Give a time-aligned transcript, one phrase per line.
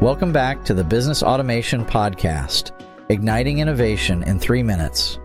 [0.00, 2.70] Welcome back to the Business Automation Podcast,
[3.10, 5.18] igniting innovation in three minutes.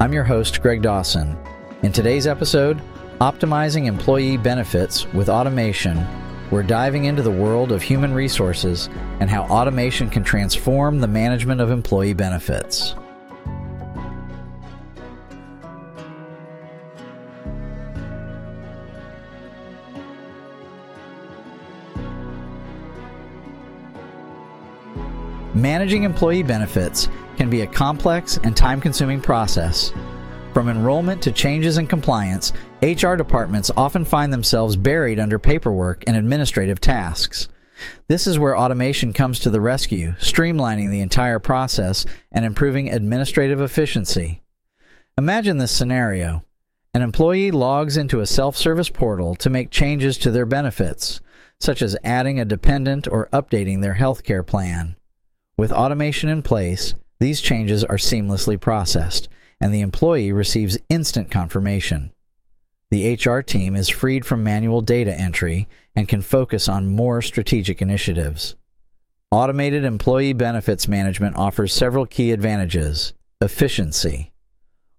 [0.00, 1.36] I'm your host, Greg Dawson.
[1.82, 2.80] In today's episode,
[3.20, 6.02] Optimizing Employee Benefits with Automation,
[6.50, 8.88] we're diving into the world of human resources
[9.20, 12.94] and how automation can transform the management of employee benefits.
[25.56, 29.90] Managing employee benefits can be a complex and time consuming process.
[30.52, 36.14] From enrollment to changes in compliance, HR departments often find themselves buried under paperwork and
[36.14, 37.48] administrative tasks.
[38.06, 43.62] This is where automation comes to the rescue, streamlining the entire process and improving administrative
[43.62, 44.42] efficiency.
[45.16, 46.44] Imagine this scenario.
[46.92, 51.22] An employee logs into a self service portal to make changes to their benefits,
[51.60, 54.96] such as adding a dependent or updating their health care plan.
[55.58, 59.28] With automation in place, these changes are seamlessly processed,
[59.60, 62.12] and the employee receives instant confirmation.
[62.90, 67.80] The HR team is freed from manual data entry and can focus on more strategic
[67.80, 68.54] initiatives.
[69.30, 73.14] Automated employee benefits management offers several key advantages.
[73.40, 74.32] Efficiency.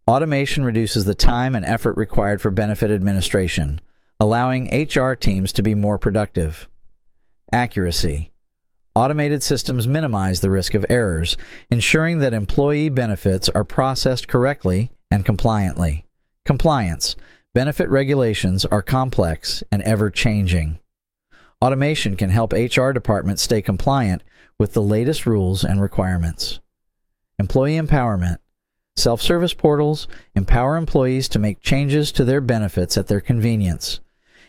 [0.08, 3.80] Automation reduces the time and effort required for benefit administration,
[4.20, 6.68] allowing HR teams to be more productive.
[7.54, 8.32] Accuracy.
[8.98, 11.38] Automated systems minimize the risk of errors,
[11.70, 16.08] ensuring that employee benefits are processed correctly and compliantly.
[16.46, 17.16] Compliance.
[17.54, 20.80] Benefit regulations are complex and ever changing.
[21.64, 24.24] Automation can help HR departments stay compliant
[24.58, 26.60] with the latest rules and requirements.
[27.38, 28.38] Employee empowerment.
[28.96, 34.00] Self service portals empower employees to make changes to their benefits at their convenience,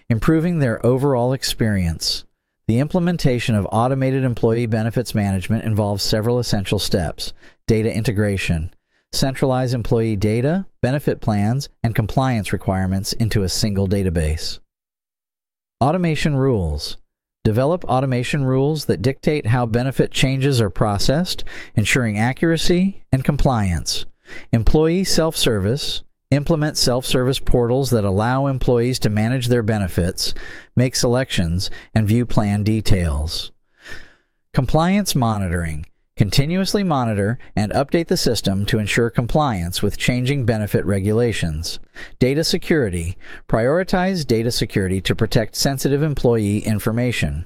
[0.09, 2.25] improving their overall experience.
[2.69, 7.33] The implementation of automated employee benefits management involves several essential steps
[7.67, 8.75] data integration,
[9.11, 14.59] centralize employee data, benefit plans, and compliance requirements into a single database.
[15.83, 16.99] Automation rules.
[17.43, 21.45] Develop automation rules that dictate how benefit changes are processed,
[21.75, 24.05] ensuring accuracy and compliance.
[24.53, 30.35] Employee self service, implement self service portals that allow employees to manage their benefits,
[30.77, 33.51] make selections, and view plan details.
[34.53, 35.87] Compliance monitoring.
[36.17, 41.79] Continuously monitor and update the system to ensure compliance with changing benefit regulations.
[42.19, 43.17] Data security.
[43.49, 47.45] Prioritize data security to protect sensitive employee information.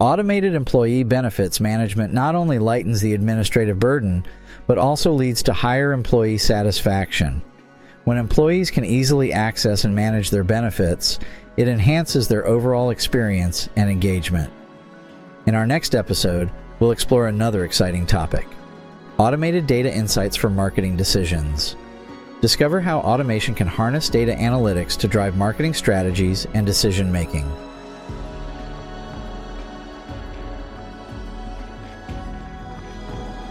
[0.00, 4.26] Automated employee benefits management not only lightens the administrative burden,
[4.66, 7.40] but also leads to higher employee satisfaction.
[8.04, 11.20] When employees can easily access and manage their benefits,
[11.56, 14.52] it enhances their overall experience and engagement.
[15.46, 18.46] In our next episode, we'll explore another exciting topic
[19.18, 21.76] automated data insights for marketing decisions.
[22.40, 27.48] Discover how automation can harness data analytics to drive marketing strategies and decision making.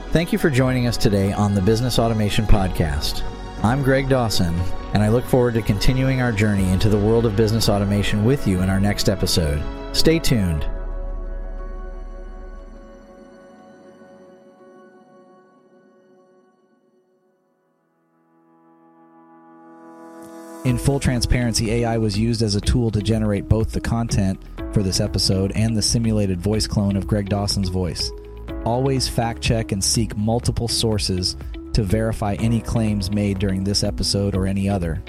[0.10, 3.31] Thank you for joining us today on the Business Automation Podcast.
[3.64, 4.56] I'm Greg Dawson,
[4.96, 8.48] and I look forward to continuing our journey into the world of business automation with
[8.48, 9.62] you in our next episode.
[9.96, 10.68] Stay tuned.
[20.66, 24.42] In full transparency, AI was used as a tool to generate both the content
[24.74, 28.12] for this episode and the simulated voice clone of Greg Dawson's voice.
[28.66, 31.36] Always fact check and seek multiple sources
[31.74, 35.04] to verify any claims made during this episode or any other.